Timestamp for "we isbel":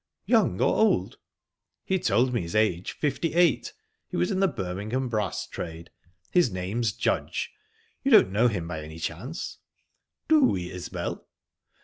10.43-11.27